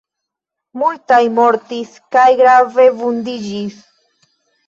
Multaj 0.83 1.19
mortis 1.39 1.91
kaj 2.17 2.25
grave 2.39 2.87
vundiĝis. 3.03 3.77